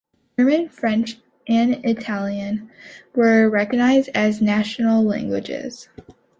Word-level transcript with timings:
German, 0.39 0.67
French 0.69 1.19
and 1.47 1.75
Italian 1.85 2.71
were 3.13 3.47
recognized 3.51 4.09
as 4.15 4.41
national 4.41 5.03
languages. 5.03 5.89